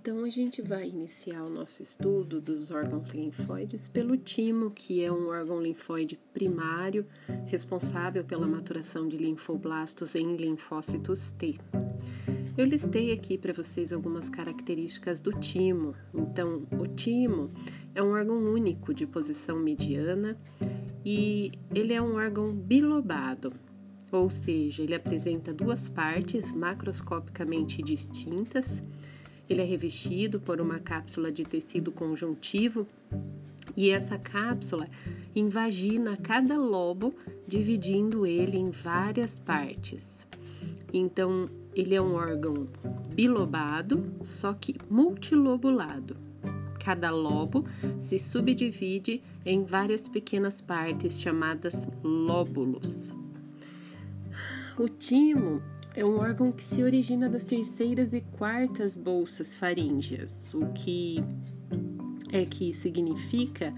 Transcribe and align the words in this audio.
Então, 0.00 0.22
a 0.22 0.30
gente 0.30 0.62
vai 0.62 0.88
iniciar 0.88 1.42
o 1.42 1.50
nosso 1.50 1.82
estudo 1.82 2.40
dos 2.40 2.70
órgãos 2.70 3.08
linfóides 3.08 3.88
pelo 3.88 4.16
timo, 4.16 4.70
que 4.70 5.02
é 5.02 5.10
um 5.10 5.26
órgão 5.26 5.60
linfóide 5.60 6.16
primário 6.32 7.04
responsável 7.46 8.24
pela 8.24 8.46
maturação 8.46 9.08
de 9.08 9.16
linfoblastos 9.16 10.14
em 10.14 10.36
linfócitos 10.36 11.32
T. 11.32 11.58
Eu 12.56 12.64
listei 12.64 13.12
aqui 13.12 13.36
para 13.36 13.52
vocês 13.52 13.92
algumas 13.92 14.30
características 14.30 15.20
do 15.20 15.32
timo. 15.32 15.96
Então, 16.14 16.62
o 16.78 16.86
timo 16.86 17.50
é 17.92 18.00
um 18.00 18.12
órgão 18.12 18.38
único 18.38 18.94
de 18.94 19.04
posição 19.04 19.58
mediana 19.58 20.38
e 21.04 21.50
ele 21.74 21.92
é 21.92 22.00
um 22.00 22.14
órgão 22.14 22.54
bilobado, 22.54 23.52
ou 24.12 24.30
seja, 24.30 24.80
ele 24.80 24.94
apresenta 24.94 25.52
duas 25.52 25.88
partes 25.88 26.52
macroscopicamente 26.52 27.82
distintas 27.82 28.84
ele 29.48 29.62
é 29.62 29.64
revestido 29.64 30.38
por 30.40 30.60
uma 30.60 30.78
cápsula 30.78 31.32
de 31.32 31.44
tecido 31.44 31.90
conjuntivo 31.90 32.86
e 33.76 33.90
essa 33.90 34.18
cápsula 34.18 34.88
invagina 35.34 36.16
cada 36.16 36.56
lobo, 36.56 37.14
dividindo 37.46 38.26
ele 38.26 38.58
em 38.58 38.70
várias 38.70 39.38
partes. 39.38 40.26
Então, 40.92 41.48
ele 41.74 41.94
é 41.94 42.00
um 42.00 42.14
órgão 42.14 42.66
bilobado, 43.14 44.12
só 44.24 44.52
que 44.52 44.74
multilobulado. 44.90 46.16
Cada 46.84 47.10
lobo 47.10 47.64
se 47.98 48.18
subdivide 48.18 49.22
em 49.44 49.64
várias 49.64 50.08
pequenas 50.08 50.60
partes 50.60 51.20
chamadas 51.20 51.86
lóbulos. 52.02 53.14
O 54.78 54.88
timo 54.88 55.62
é 55.98 56.04
um 56.04 56.16
órgão 56.16 56.52
que 56.52 56.64
se 56.64 56.80
origina 56.80 57.28
das 57.28 57.42
terceiras 57.42 58.12
e 58.12 58.20
quartas 58.20 58.96
bolsas 58.96 59.52
faríngeas, 59.52 60.54
o 60.54 60.66
que 60.72 61.16
é 62.32 62.44
que 62.44 62.72
significa 62.72 63.74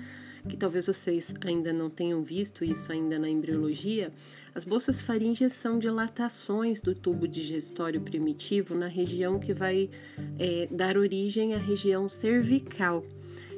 que 0.47 0.55
talvez 0.55 0.86
vocês 0.86 1.34
ainda 1.41 1.72
não 1.72 1.89
tenham 1.89 2.22
visto 2.22 2.62
isso 2.62 2.92
ainda 2.92 3.19
na 3.19 3.27
embriologia, 3.27 4.12
as 4.55 4.64
bolsas 4.64 5.00
faríngeas 5.00 5.55
são 5.55 5.78
dilatações 5.78 6.83
do 6.83 6.95
tubo 6.95 7.27
digestório 7.27 8.03
primitivo 8.03 8.75
na 8.75 8.86
região 8.86 9.39
que 9.39 9.55
vai 9.55 9.89
é, 10.39 10.69
dar 10.70 10.98
origem 10.98 11.55
à 11.55 11.58
região 11.58 12.06
cervical 12.06 13.02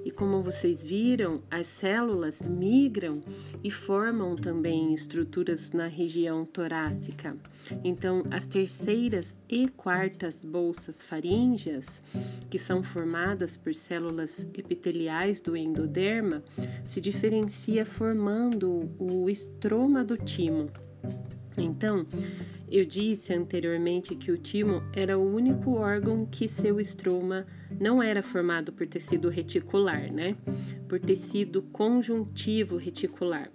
e 0.04 0.10
como 0.10 0.42
vocês 0.42 0.84
viram, 0.84 1.42
as 1.50 1.66
células 1.66 2.46
migram 2.48 3.20
e 3.62 3.70
formam 3.70 4.36
também 4.36 4.92
estruturas 4.92 5.72
na 5.72 5.86
região 5.86 6.44
torácica. 6.44 7.36
Então, 7.84 8.24
as 8.30 8.46
terceiras 8.46 9.36
e 9.48 9.68
quartas 9.68 10.44
bolsas 10.44 11.02
faríngeas, 11.04 12.02
que 12.50 12.58
são 12.58 12.82
formadas 12.82 13.56
por 13.56 13.74
células 13.74 14.46
epiteliais 14.54 15.40
do 15.40 15.56
endoderma, 15.56 16.42
se 16.84 17.00
diferencia 17.00 17.86
formando 17.86 18.90
o 18.98 19.28
estroma 19.30 20.04
do 20.04 20.16
timo. 20.16 20.68
Então, 21.56 22.06
eu 22.72 22.84
disse 22.86 23.34
anteriormente 23.34 24.14
que 24.14 24.32
o 24.32 24.38
timo 24.38 24.82
era 24.94 25.18
o 25.18 25.34
único 25.34 25.72
órgão 25.72 26.24
que 26.24 26.48
seu 26.48 26.80
estroma 26.80 27.46
não 27.78 28.02
era 28.02 28.22
formado 28.22 28.72
por 28.72 28.86
tecido 28.86 29.28
reticular, 29.28 30.10
né? 30.10 30.38
Por 30.88 30.98
tecido 30.98 31.60
conjuntivo 31.60 32.78
reticular. 32.78 33.50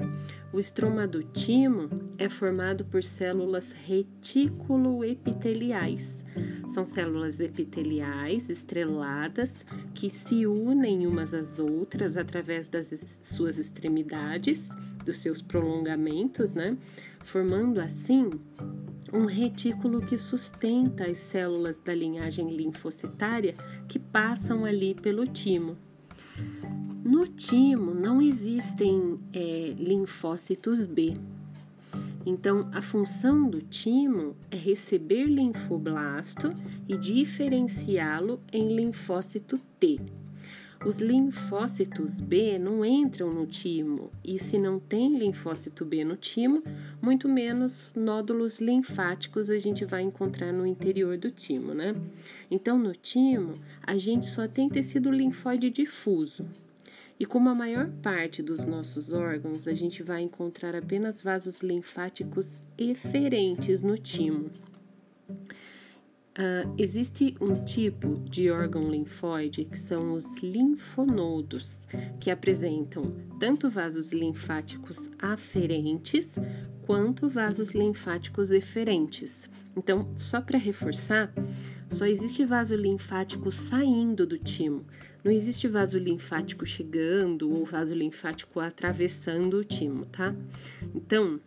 O 0.53 0.59
estroma 0.59 1.07
do 1.07 1.23
timo 1.23 1.89
é 2.19 2.29
formado 2.29 2.85
por 2.85 3.03
células 3.03 3.71
reticuloepiteliais. 3.71 6.23
São 6.71 6.85
células 6.85 7.39
epiteliais 7.39 8.51
estreladas 8.51 9.65
que 9.95 10.11
se 10.11 10.45
unem 10.45 11.07
umas 11.07 11.33
às 11.33 11.59
outras 11.59 12.15
através 12.15 12.69
das 12.69 13.19
suas 13.23 13.57
extremidades, 13.57 14.69
dos 15.03 15.17
seus 15.17 15.41
prolongamentos, 15.41 16.53
né? 16.53 16.77
Formando 17.23 17.79
assim 17.79 18.29
um 19.13 19.25
retículo 19.25 20.01
que 20.01 20.17
sustenta 20.17 21.05
as 21.05 21.17
células 21.17 21.79
da 21.79 21.93
linhagem 21.93 22.49
linfocitária 22.55 23.55
que 23.87 23.99
passam 23.99 24.65
ali 24.65 24.93
pelo 24.93 25.25
timo. 25.25 25.77
No 27.03 27.27
timo 27.27 27.93
não 27.93 28.21
existem 28.21 29.19
é, 29.33 29.73
linfócitos 29.77 30.85
B. 30.85 31.17
Então, 32.25 32.69
a 32.73 32.81
função 32.81 33.49
do 33.49 33.61
timo 33.61 34.35
é 34.51 34.57
receber 34.57 35.25
linfoblasto 35.27 36.49
e 36.85 36.97
diferenciá-lo 36.97 38.41
em 38.51 38.75
linfócito 38.75 39.57
T. 39.79 40.01
Os 40.85 40.99
linfócitos 40.99 42.21
B 42.21 42.59
não 42.59 42.85
entram 42.85 43.29
no 43.29 43.45
timo, 43.45 44.11
e 44.23 44.37
se 44.37 44.57
não 44.57 44.79
tem 44.79 45.17
linfócito 45.17 45.83
B 45.83 46.05
no 46.05 46.15
timo, 46.15 46.63
muito 47.01 47.27
menos 47.27 47.91
nódulos 47.95 48.59
linfáticos 48.59 49.49
a 49.49 49.57
gente 49.57 49.83
vai 49.83 50.03
encontrar 50.03 50.53
no 50.53 50.65
interior 50.65 51.17
do 51.17 51.31
timo, 51.31 51.73
né? 51.73 51.95
Então, 52.49 52.77
no 52.77 52.93
timo, 52.93 53.55
a 53.81 53.97
gente 53.97 54.27
só 54.27 54.47
tem 54.47 54.69
tecido 54.69 55.11
linfóide 55.11 55.69
difuso. 55.69 56.45
E 57.19 57.25
como 57.25 57.49
a 57.49 57.55
maior 57.55 57.89
parte 58.03 58.43
dos 58.43 58.63
nossos 58.63 59.11
órgãos, 59.11 59.67
a 59.67 59.73
gente 59.73 60.03
vai 60.03 60.21
encontrar 60.21 60.75
apenas 60.75 61.19
vasos 61.19 61.61
linfáticos 61.61 62.61
eferentes 62.77 63.81
no 63.81 63.97
timo. 63.97 64.51
Uh, 66.37 66.71
existe 66.77 67.35
um 67.41 67.65
tipo 67.65 68.19
de 68.29 68.51
órgão 68.51 68.91
linfóide 68.91 69.65
que 69.65 69.77
são 69.77 70.13
os 70.13 70.25
linfonodos, 70.43 71.87
que 72.19 72.29
apresentam 72.29 73.15
tanto 73.39 73.67
vasos 73.67 74.13
linfáticos 74.13 75.09
aferentes 75.17 76.35
quanto 76.85 77.27
vasos 77.27 77.71
linfáticos 77.71 78.51
eferentes. 78.51 79.49
Então, 79.75 80.11
só 80.15 80.39
para 80.39 80.59
reforçar, 80.59 81.33
só 81.89 82.05
existe 82.05 82.45
vaso 82.45 82.75
linfático 82.75 83.51
saindo 83.51 84.27
do 84.27 84.37
timo, 84.37 84.85
não 85.27 85.33
existe 85.33 85.67
vaso 85.67 85.99
linfático 85.99 86.65
chegando 86.65 87.51
ou 87.51 87.65
vaso 87.65 87.93
linfático 87.93 88.61
atravessando 88.61 89.57
o 89.57 89.63
timo, 89.63 90.05
tá? 90.05 90.33
Então, 90.95 91.37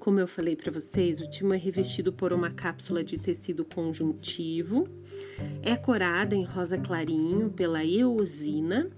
como 0.00 0.18
eu 0.18 0.26
falei 0.26 0.56
para 0.56 0.72
vocês, 0.72 1.20
o 1.20 1.28
timo 1.28 1.52
é 1.52 1.58
revestido 1.58 2.10
por 2.10 2.32
uma 2.32 2.50
cápsula 2.50 3.04
de 3.04 3.18
tecido 3.18 3.66
conjuntivo, 3.66 4.88
é 5.62 5.76
corada 5.76 6.34
em 6.34 6.42
rosa 6.42 6.78
clarinho 6.78 7.50
pela 7.50 7.84
eosina. 7.84 8.90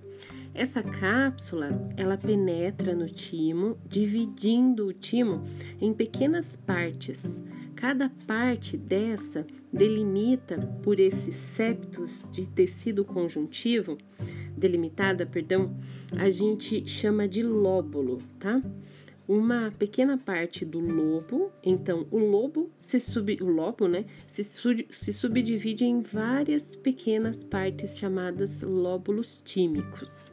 Essa 0.54 0.80
cápsula, 0.80 1.70
ela 1.96 2.16
penetra 2.16 2.94
no 2.94 3.08
timo, 3.08 3.76
dividindo 3.84 4.86
o 4.86 4.92
timo 4.92 5.44
em 5.80 5.92
pequenas 5.92 6.56
partes. 6.56 7.42
Cada 7.74 8.08
parte 8.08 8.76
dessa 8.76 9.44
delimita 9.72 10.56
por 10.84 11.00
esses 11.00 11.34
septos 11.34 12.24
de 12.30 12.46
tecido 12.46 13.04
conjuntivo, 13.04 13.98
delimitada, 14.56 15.26
perdão, 15.26 15.74
a 16.16 16.30
gente 16.30 16.88
chama 16.88 17.26
de 17.26 17.42
lóbulo, 17.42 18.18
tá? 18.38 18.62
Uma 19.26 19.70
pequena 19.78 20.18
parte 20.18 20.64
do 20.64 20.80
lobo. 20.80 21.52
Então, 21.62 22.06
o 22.10 22.18
lobo 22.18 22.70
se 22.76 22.98
sub, 22.98 23.38
o 23.42 23.48
lobo, 23.48 23.86
né, 23.88 24.04
se, 24.26 24.42
sub, 24.44 24.86
se 24.90 25.12
subdivide 25.12 25.84
em 25.84 26.00
várias 26.00 26.76
pequenas 26.76 27.44
partes 27.44 27.98
chamadas 27.98 28.62
lóbulos 28.62 29.40
tímicos. 29.44 30.32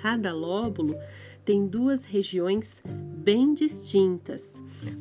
Cada 0.00 0.32
lóbulo 0.32 0.96
tem 1.44 1.66
duas 1.66 2.04
regiões 2.04 2.82
bem 2.86 3.54
distintas. 3.54 4.52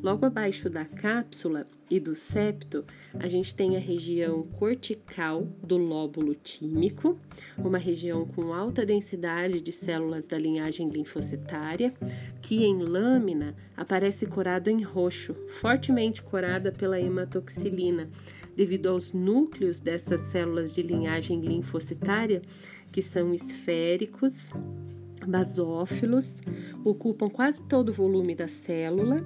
Logo 0.02 0.26
abaixo 0.26 0.70
da 0.70 0.84
cápsula 0.84 1.68
e 1.90 2.00
do 2.00 2.14
septo, 2.14 2.86
a 3.14 3.28
gente 3.28 3.56
tem 3.56 3.76
a 3.76 3.80
região 3.80 4.44
cortical 4.44 5.48
do 5.64 5.78
lóbulo 5.78 6.36
tímico, 6.36 7.18
uma 7.58 7.78
região 7.78 8.26
com 8.26 8.54
alta 8.54 8.86
densidade 8.86 9.60
de 9.60 9.72
células 9.72 10.28
da 10.28 10.38
linhagem 10.38 10.90
linfocitária, 10.90 11.94
que 12.42 12.64
em 12.64 12.78
lâmina 12.78 13.56
aparece 13.76 14.26
corado 14.26 14.70
em 14.70 14.84
roxo, 14.84 15.34
fortemente 15.48 16.22
corada 16.22 16.72
pela 16.72 17.00
hematoxilina, 17.00 18.10
devido 18.56 18.90
aos 18.90 19.14
núcleos 19.14 19.80
dessas 19.80 20.22
células 20.22 20.76
de 20.76 20.84
linhagem 20.84 21.40
linfocitária, 21.40 22.42
que 22.92 23.02
são 23.02 23.34
esféricos, 23.34 24.52
basófilos, 25.28 26.38
ocupam 26.84 27.30
quase 27.30 27.64
todo 27.64 27.90
o 27.90 27.94
volume 27.94 28.36
da 28.36 28.48
célula 28.48 29.26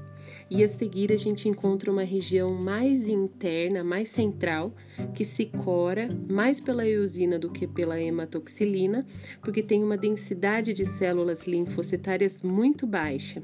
e 0.49 0.63
a 0.63 0.67
seguir 0.67 1.11
a 1.11 1.17
gente 1.17 1.49
encontra 1.49 1.91
uma 1.91 2.03
região 2.03 2.53
mais 2.53 3.07
interna, 3.07 3.83
mais 3.83 4.09
central, 4.09 4.73
que 5.13 5.25
se 5.25 5.45
cora 5.45 6.09
mais 6.29 6.59
pela 6.59 6.87
eosina 6.87 7.39
do 7.39 7.49
que 7.49 7.67
pela 7.67 7.99
hematoxilina, 7.99 9.05
porque 9.41 9.63
tem 9.63 9.83
uma 9.83 9.97
densidade 9.97 10.73
de 10.73 10.85
células 10.85 11.45
linfocitárias 11.45 12.41
muito 12.41 12.85
baixa. 12.85 13.41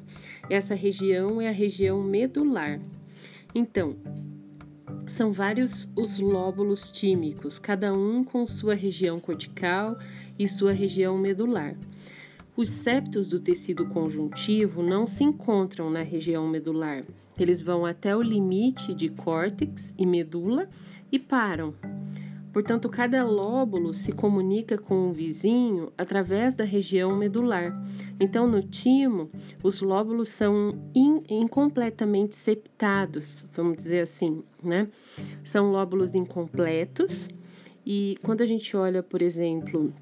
Essa 0.50 0.76
região 0.76 1.42
é 1.42 1.48
a 1.48 1.52
região 1.52 2.02
medular. 2.04 2.80
Então, 3.54 3.96
são 5.08 5.32
vários 5.32 5.92
os 5.96 6.20
lóbulos 6.20 6.92
tímicos, 6.92 7.58
cada 7.58 7.94
um 7.94 8.24
com 8.24 8.46
sua 8.46 8.76
região 8.76 9.20
cortical 9.20 9.98
e 10.38 10.48
sua 10.48 10.72
região 10.72 11.18
medular. 11.18 11.76
Os 12.60 12.68
septos 12.68 13.30
do 13.30 13.40
tecido 13.40 13.86
conjuntivo 13.86 14.84
não 14.84 15.08
se 15.08 15.24
encontram 15.24 15.90
na 15.90 16.02
região 16.02 16.46
medular. 16.46 17.06
Eles 17.40 17.62
vão 17.62 17.86
até 17.86 18.14
o 18.14 18.22
limite 18.22 18.94
de 18.94 19.08
córtex 19.08 19.94
e 19.98 20.06
medula 20.06 20.68
e 21.10 21.18
param. 21.18 21.74
Portanto, 22.52 22.90
cada 22.90 23.24
lóbulo 23.24 23.94
se 23.94 24.12
comunica 24.12 24.78
com 24.78 25.08
o 25.08 25.14
vizinho 25.14 25.94
através 25.98 26.54
da 26.54 26.66
região 26.66 27.16
medular. 27.16 27.82
Então, 28.20 28.46
no 28.46 28.62
timo, 28.62 29.30
os 29.64 29.80
lóbulos 29.80 30.28
são 30.28 30.78
in, 30.94 31.24
incompletamente 31.30 32.36
septados, 32.36 33.48
vamos 33.54 33.78
dizer 33.78 34.02
assim, 34.02 34.44
né? 34.62 34.90
São 35.46 35.72
lóbulos 35.72 36.14
incompletos 36.14 37.30
e 37.86 38.18
quando 38.22 38.42
a 38.42 38.46
gente 38.46 38.76
olha, 38.76 39.02
por 39.02 39.22
exemplo, 39.22 39.94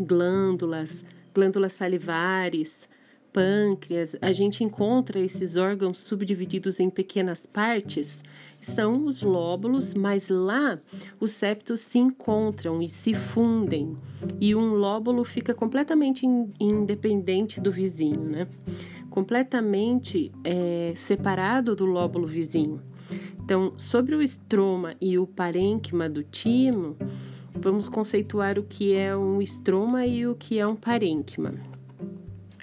glândulas, 0.00 1.04
glândulas 1.34 1.72
salivares, 1.72 2.88
pâncreas, 3.34 4.16
a 4.22 4.32
gente 4.32 4.62
encontra 4.62 5.18
esses 5.18 5.56
órgãos 5.56 5.98
subdivididos 5.98 6.78
em 6.78 6.88
pequenas 6.88 7.44
partes, 7.44 8.22
são 8.60 9.06
os 9.06 9.22
lóbulos, 9.22 9.92
mas 9.92 10.28
lá 10.28 10.78
os 11.18 11.32
septos 11.32 11.80
se 11.80 11.98
encontram 11.98 12.80
e 12.80 12.88
se 12.88 13.12
fundem, 13.12 13.96
e 14.40 14.54
um 14.54 14.74
lóbulo 14.74 15.24
fica 15.24 15.52
completamente 15.52 16.24
in, 16.24 16.52
independente 16.60 17.60
do 17.60 17.72
vizinho, 17.72 18.22
né? 18.22 18.46
Completamente 19.10 20.30
é, 20.44 20.92
separado 20.94 21.74
do 21.74 21.84
lóbulo 21.84 22.26
vizinho. 22.26 22.80
Então, 23.44 23.74
sobre 23.76 24.14
o 24.14 24.22
estroma 24.22 24.94
e 25.00 25.18
o 25.18 25.26
parênquima 25.26 26.08
do 26.08 26.22
timo, 26.22 26.96
vamos 27.54 27.88
conceituar 27.88 28.58
o 28.58 28.64
que 28.64 28.94
é 28.94 29.16
um 29.16 29.40
estroma 29.40 30.06
e 30.06 30.26
o 30.26 30.34
que 30.34 30.58
é 30.58 30.66
um 30.66 30.76
parênquima. 30.76 31.54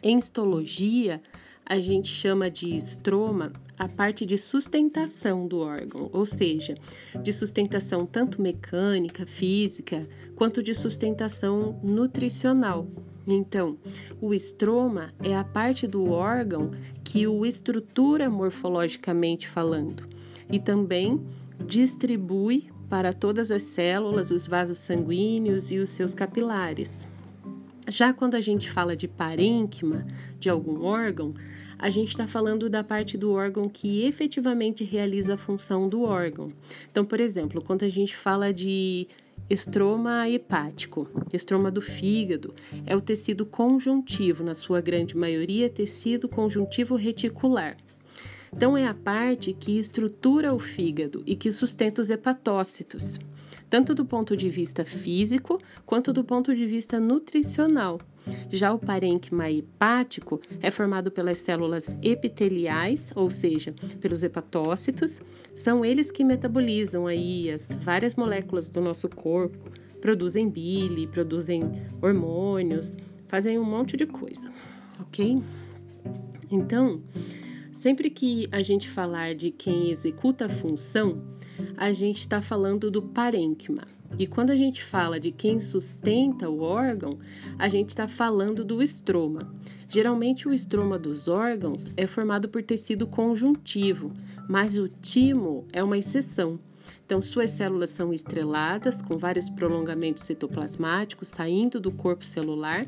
Em 0.03 0.17
histologia, 0.17 1.21
a 1.65 1.79
gente 1.79 2.09
chama 2.09 2.49
de 2.49 2.75
estroma 2.75 3.53
a 3.77 3.87
parte 3.87 4.25
de 4.25 4.37
sustentação 4.37 5.47
do 5.47 5.59
órgão, 5.59 6.09
ou 6.11 6.25
seja, 6.25 6.75
de 7.23 7.31
sustentação 7.31 8.05
tanto 8.05 8.41
mecânica, 8.41 9.25
física, 9.25 10.07
quanto 10.35 10.61
de 10.61 10.73
sustentação 10.73 11.79
nutricional. 11.81 12.87
Então, 13.25 13.77
o 14.19 14.33
estroma 14.33 15.09
é 15.23 15.35
a 15.35 15.43
parte 15.43 15.87
do 15.87 16.11
órgão 16.11 16.71
que 17.03 17.25
o 17.27 17.45
estrutura 17.45 18.29
morfologicamente 18.29 19.47
falando 19.47 20.07
e 20.51 20.59
também 20.59 21.21
distribui 21.65 22.69
para 22.91 23.13
todas 23.13 23.51
as 23.51 23.63
células, 23.63 24.31
os 24.31 24.45
vasos 24.45 24.79
sanguíneos 24.79 25.71
e 25.71 25.77
os 25.77 25.91
seus 25.91 26.13
capilares. 26.13 26.99
Já 27.87 28.11
quando 28.11 28.35
a 28.35 28.41
gente 28.41 28.69
fala 28.69 28.97
de 28.97 29.07
parênquima 29.07 30.05
de 30.37 30.49
algum 30.49 30.83
órgão, 30.83 31.33
a 31.79 31.89
gente 31.89 32.09
está 32.09 32.27
falando 32.27 32.69
da 32.69 32.83
parte 32.83 33.17
do 33.17 33.31
órgão 33.31 33.69
que 33.69 34.03
efetivamente 34.03 34.83
realiza 34.83 35.35
a 35.35 35.37
função 35.37 35.87
do 35.87 36.01
órgão. 36.01 36.51
Então, 36.91 37.05
por 37.05 37.21
exemplo, 37.21 37.61
quando 37.61 37.83
a 37.83 37.87
gente 37.87 38.13
fala 38.13 38.51
de 38.51 39.07
estroma 39.49 40.27
hepático, 40.27 41.09
estroma 41.31 41.71
do 41.71 41.81
fígado, 41.81 42.53
é 42.85 42.93
o 42.93 42.99
tecido 42.99 43.45
conjuntivo, 43.45 44.43
na 44.43 44.53
sua 44.53 44.81
grande 44.81 45.15
maioria, 45.15 45.69
tecido 45.69 46.27
conjuntivo 46.27 46.97
reticular. 46.97 47.77
Então, 48.53 48.77
é 48.77 48.85
a 48.85 48.93
parte 48.93 49.53
que 49.53 49.77
estrutura 49.77 50.53
o 50.53 50.59
fígado 50.59 51.23
e 51.25 51.35
que 51.35 51.51
sustenta 51.51 52.01
os 52.01 52.09
hepatócitos 52.09 53.19
tanto 53.71 53.95
do 53.95 54.03
ponto 54.05 54.35
de 54.35 54.49
vista 54.49 54.83
físico 54.83 55.57
quanto 55.85 56.11
do 56.11 56.25
ponto 56.25 56.53
de 56.53 56.65
vista 56.65 56.99
nutricional. 56.99 58.01
Já 58.49 58.73
o 58.73 58.77
parênquima 58.77 59.49
hepático 59.49 60.41
é 60.61 60.69
formado 60.69 61.09
pelas 61.09 61.37
células 61.37 61.95
epiteliais, 62.03 63.11
ou 63.15 63.31
seja, 63.31 63.73
pelos 64.01 64.21
hepatócitos. 64.23 65.21
São 65.55 65.85
eles 65.85 66.11
que 66.11 66.21
metabolizam 66.21 67.07
aí 67.07 67.49
as 67.49 67.73
várias 67.73 68.13
moléculas 68.13 68.69
do 68.69 68.81
nosso 68.81 69.07
corpo, 69.07 69.71
produzem 70.01 70.49
bile, 70.49 71.07
produzem 71.07 71.63
hormônios, 72.01 72.97
fazem 73.29 73.57
um 73.57 73.63
monte 73.63 73.95
de 73.95 74.05
coisa, 74.05 74.51
ok? 74.99 75.41
Então, 76.51 77.01
sempre 77.81 78.11
que 78.11 78.47
a 78.51 78.61
gente 78.61 78.87
falar 78.87 79.33
de 79.33 79.49
quem 79.49 79.89
executa 79.89 80.45
a 80.45 80.49
função, 80.49 81.19
a 81.75 81.91
gente 81.91 82.19
está 82.19 82.39
falando 82.39 82.91
do 82.91 83.01
parênquima. 83.01 83.87
E 84.19 84.27
quando 84.27 84.51
a 84.51 84.55
gente 84.55 84.83
fala 84.83 85.19
de 85.19 85.31
quem 85.31 85.59
sustenta 85.59 86.47
o 86.47 86.61
órgão, 86.61 87.17
a 87.57 87.67
gente 87.67 87.89
está 87.89 88.07
falando 88.07 88.63
do 88.63 88.83
estroma. 88.83 89.51
Geralmente, 89.89 90.47
o 90.47 90.53
estroma 90.53 90.99
dos 90.99 91.27
órgãos 91.27 91.91
é 91.97 92.05
formado 92.05 92.49
por 92.49 92.61
tecido 92.61 93.07
conjuntivo, 93.07 94.11
mas 94.47 94.77
o 94.77 94.87
timo 94.87 95.65
é 95.73 95.83
uma 95.83 95.97
exceção. 95.97 96.59
Então, 97.11 97.21
suas 97.21 97.51
células 97.51 97.89
são 97.89 98.13
estreladas, 98.13 99.01
com 99.01 99.17
vários 99.17 99.49
prolongamentos 99.49 100.23
citoplasmáticos 100.23 101.27
saindo 101.27 101.77
do 101.77 101.91
corpo 101.91 102.23
celular, 102.23 102.87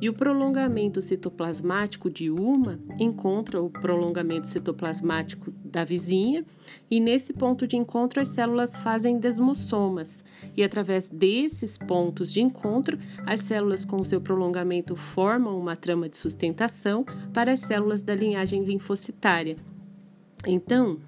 e 0.00 0.08
o 0.08 0.12
prolongamento 0.12 1.00
citoplasmático 1.00 2.10
de 2.10 2.32
uma 2.32 2.80
encontra 2.98 3.62
o 3.62 3.70
prolongamento 3.70 4.48
citoplasmático 4.48 5.52
da 5.64 5.84
vizinha, 5.84 6.44
e 6.90 6.98
nesse 6.98 7.32
ponto 7.32 7.64
de 7.64 7.76
encontro 7.76 8.20
as 8.20 8.26
células 8.26 8.76
fazem 8.76 9.20
desmossomas, 9.20 10.24
e 10.56 10.64
através 10.64 11.08
desses 11.08 11.78
pontos 11.78 12.32
de 12.32 12.40
encontro, 12.40 12.98
as 13.24 13.38
células 13.38 13.84
com 13.84 14.02
seu 14.02 14.20
prolongamento 14.20 14.96
formam 14.96 15.56
uma 15.56 15.76
trama 15.76 16.08
de 16.08 16.16
sustentação 16.16 17.06
para 17.32 17.52
as 17.52 17.60
células 17.60 18.02
da 18.02 18.16
linhagem 18.16 18.64
linfocitária. 18.64 19.54
Então, 20.44 20.98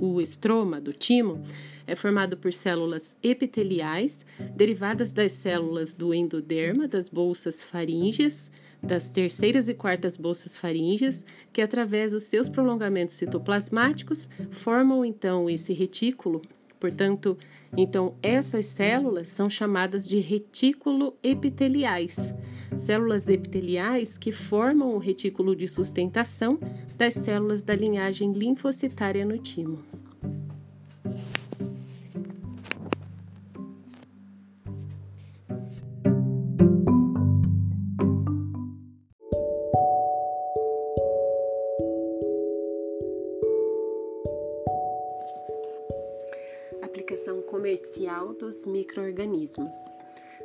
o 0.00 0.20
estroma 0.20 0.80
do 0.80 0.92
timo 0.92 1.42
é 1.86 1.94
formado 1.94 2.36
por 2.36 2.52
células 2.52 3.16
epiteliais, 3.22 4.24
derivadas 4.54 5.12
das 5.12 5.32
células 5.32 5.94
do 5.94 6.14
endoderma, 6.14 6.86
das 6.86 7.08
bolsas 7.08 7.62
faríngeas, 7.62 8.50
das 8.82 9.08
terceiras 9.10 9.68
e 9.68 9.74
quartas 9.74 10.16
bolsas 10.16 10.56
faríngeas, 10.56 11.24
que 11.52 11.62
através 11.62 12.12
dos 12.12 12.24
seus 12.24 12.48
prolongamentos 12.48 13.14
citoplasmáticos 13.14 14.28
formam 14.50 15.04
então 15.04 15.48
esse 15.48 15.72
retículo. 15.72 16.42
Portanto, 16.82 17.38
então 17.76 18.16
essas 18.20 18.66
células 18.66 19.28
são 19.28 19.48
chamadas 19.48 20.04
de 20.04 20.18
retículo 20.18 21.14
epiteliais. 21.22 22.34
Células 22.76 23.28
epiteliais 23.28 24.18
que 24.18 24.32
formam 24.32 24.92
o 24.92 24.98
retículo 24.98 25.54
de 25.54 25.68
sustentação 25.68 26.58
das 26.96 27.14
células 27.14 27.62
da 27.62 27.76
linhagem 27.76 28.32
linfocitária 28.32 29.24
no 29.24 29.38
timo. 29.38 29.91
Comercial 47.72 48.34
dos 48.34 48.66
microorganismos. 48.66 49.74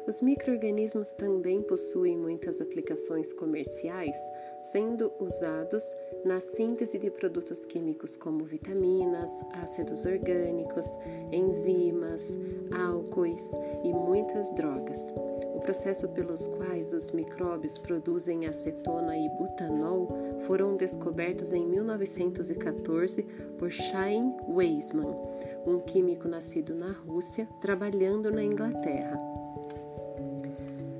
Os 0.08 0.22
microorganismos 0.22 1.10
também 1.10 1.62
possuem 1.62 2.18
muitas 2.18 2.62
aplicações 2.62 3.34
comerciais, 3.34 4.18
sendo 4.62 5.12
usados 5.20 5.84
na 6.24 6.40
síntese 6.40 6.98
de 6.98 7.12
produtos 7.12 7.60
químicos 7.66 8.16
como 8.16 8.46
vitaminas, 8.46 9.30
ácidos 9.62 10.06
orgânicos, 10.06 10.88
enzimas, 11.30 12.40
álcoois 12.72 13.52
e 13.84 13.92
muitas 13.92 14.56
drogas. 14.56 15.14
O 15.58 15.60
processo 15.60 16.08
pelos 16.10 16.46
quais 16.46 16.94
os 16.94 17.10
micróbios 17.10 17.80
produzem 17.80 18.46
acetona 18.46 19.18
e 19.18 19.28
butanol 19.28 20.08
foram 20.46 20.78
descobertos 20.78 21.52
em 21.52 21.66
1914 21.66 23.24
por 23.58 23.72
Chaim 23.72 24.36
Weizmann, 24.48 25.16
um 25.66 25.80
químico 25.80 26.28
nascido 26.28 26.76
na 26.76 26.92
Rússia, 26.92 27.50
trabalhando 27.60 28.30
na 28.30 28.44
Inglaterra. 28.44 29.18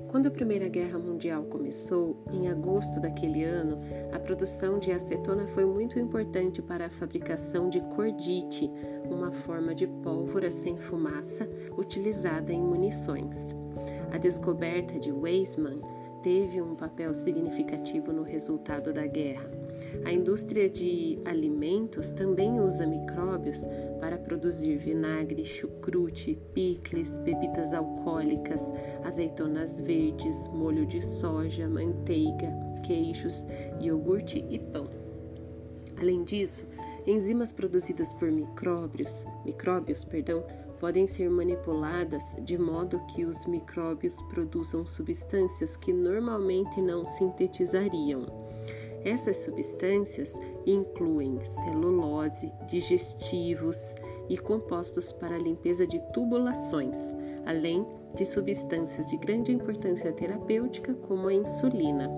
Quando 0.08 0.26
a 0.26 0.30
Primeira 0.30 0.68
Guerra 0.68 0.98
Mundial 0.98 1.44
começou, 1.44 2.16
em 2.32 2.48
agosto 2.48 2.98
daquele 2.98 3.44
ano, 3.44 3.78
a 4.12 4.18
produção 4.18 4.80
de 4.80 4.90
acetona 4.90 5.46
foi 5.46 5.66
muito 5.66 6.00
importante 6.00 6.60
para 6.60 6.86
a 6.86 6.90
fabricação 6.90 7.68
de 7.68 7.80
cordite, 7.94 8.68
uma 9.08 9.30
forma 9.30 9.72
de 9.72 9.86
pólvora 9.86 10.50
sem 10.50 10.76
fumaça 10.76 11.48
utilizada 11.78 12.52
em 12.52 12.60
munições. 12.60 13.54
A 14.12 14.18
descoberta 14.18 14.98
de 14.98 15.12
Weizmann 15.12 15.80
teve 16.22 16.60
um 16.60 16.74
papel 16.74 17.14
significativo 17.14 18.12
no 18.12 18.22
resultado 18.22 18.92
da 18.92 19.06
guerra. 19.06 19.48
A 20.04 20.12
indústria 20.12 20.68
de 20.68 21.18
alimentos 21.24 22.10
também 22.10 22.60
usa 22.60 22.86
micróbios 22.86 23.62
para 24.00 24.18
produzir 24.18 24.76
vinagre, 24.76 25.44
chucrute, 25.44 26.38
picles, 26.52 27.18
bebidas 27.18 27.72
alcoólicas, 27.72 28.72
azeitonas 29.04 29.80
verdes, 29.80 30.48
molho 30.48 30.86
de 30.86 31.04
soja, 31.04 31.68
manteiga, 31.68 32.52
queijos, 32.86 33.46
iogurte 33.80 34.44
e 34.48 34.58
pão. 34.58 34.88
Além 36.00 36.24
disso, 36.24 36.68
enzimas 37.06 37.52
produzidas 37.52 38.12
por 38.12 38.30
micróbios, 38.30 39.26
micróbios, 39.44 40.04
perdão, 40.04 40.44
podem 40.80 41.06
ser 41.06 41.28
manipuladas 41.30 42.36
de 42.42 42.56
modo 42.56 43.00
que 43.08 43.24
os 43.24 43.46
micróbios 43.46 44.20
produzam 44.30 44.86
substâncias 44.86 45.76
que 45.76 45.92
normalmente 45.92 46.80
não 46.80 47.04
sintetizariam. 47.04 48.26
Essas 49.04 49.38
substâncias 49.38 50.32
incluem 50.66 51.44
celulose, 51.44 52.52
digestivos 52.66 53.94
e 54.28 54.36
compostos 54.36 55.12
para 55.12 55.38
limpeza 55.38 55.86
de 55.86 56.00
tubulações, 56.12 56.98
além 57.46 57.86
de 58.14 58.26
substâncias 58.26 59.08
de 59.08 59.16
grande 59.16 59.52
importância 59.52 60.12
terapêutica, 60.12 60.94
como 60.94 61.28
a 61.28 61.34
insulina. 61.34 62.10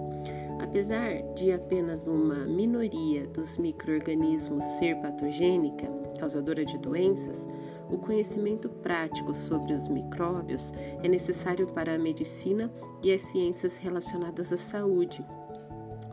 Apesar 0.61 1.23
de 1.35 1.53
apenas 1.53 2.07
uma 2.07 2.47
minoria 2.47 3.27
dos 3.29 3.57
microorganismos 3.57 4.65
ser 4.65 4.97
patogênica, 4.97 5.89
causadora 6.19 6.65
de 6.65 6.79
doenças, 6.79 7.49
o 7.91 7.99
conhecimento 7.99 8.69
prático 8.69 9.35
sobre 9.35 9.73
os 9.75 9.89
micróbios 9.89 10.73
é 11.03 11.09
necessário 11.09 11.67
para 11.69 11.95
a 11.95 11.99
medicina 11.99 12.73
e 13.03 13.13
as 13.13 13.23
ciências 13.23 13.77
relacionadas 13.77 14.53
à 14.53 14.57
saúde. 14.57 15.25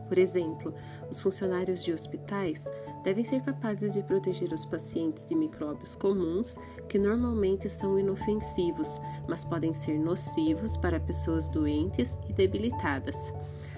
Por 0.08 0.18
exemplo, 0.18 0.74
os 1.10 1.20
funcionários 1.20 1.84
de 1.84 1.92
hospitais 1.92 2.64
devem 3.04 3.24
ser 3.24 3.42
capazes 3.42 3.94
de 3.94 4.02
proteger 4.02 4.52
os 4.52 4.64
pacientes 4.64 5.26
de 5.26 5.34
micróbios 5.34 5.94
comuns 5.94 6.56
que 6.88 6.98
normalmente 6.98 7.68
são 7.68 7.98
inofensivos, 7.98 9.00
mas 9.28 9.44
podem 9.44 9.74
ser 9.74 9.98
nocivos 9.98 10.76
para 10.76 10.98
pessoas 10.98 11.48
doentes 11.48 12.18
e 12.28 12.32
debilitadas. 12.32 13.32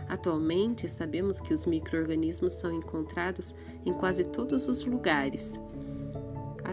Atualmente, 0.08 0.88
sabemos 0.88 1.38
que 1.40 1.54
os 1.54 1.66
microorganismos 1.66 2.54
são 2.54 2.72
encontrados 2.72 3.54
em 3.86 3.92
quase 3.92 4.24
todos 4.24 4.66
os 4.66 4.84
lugares. 4.84 5.60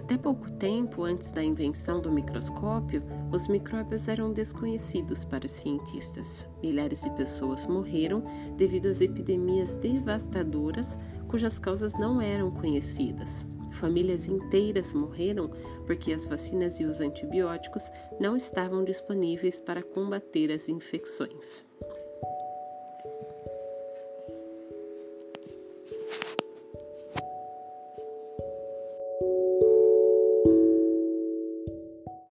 Até 0.08 0.18
pouco 0.18 0.50
tempo 0.50 1.04
antes 1.04 1.34
da 1.34 1.44
invenção 1.44 2.00
do 2.00 2.10
microscópio, 2.10 3.04
os 3.30 3.50
micróbios 3.50 4.08
eram 4.08 4.32
desconhecidos 4.32 5.26
para 5.26 5.46
os 5.46 5.52
cientistas. 5.52 6.48
Milhares 6.64 7.02
de 7.02 7.10
pessoas 7.10 7.66
morreram 7.68 8.24
devido 8.56 8.86
às 8.86 9.02
epidemias 9.02 9.76
devastadoras 9.76 10.98
cujas 11.28 11.60
causas 11.60 12.00
não 12.00 12.22
eram 12.22 12.50
conhecidas. 12.50 13.46
Famílias 13.74 14.30
inteiras 14.30 14.94
morreram 14.94 15.52
porque 15.86 16.14
as 16.14 16.26
vacinas 16.26 16.80
e 16.80 16.86
os 16.86 17.02
antibióticos 17.02 17.92
não 18.18 18.38
estavam 18.38 18.86
disponíveis 18.86 19.60
para 19.60 19.84
combater 19.84 20.54
as 20.54 20.70
infecções. 20.70 21.67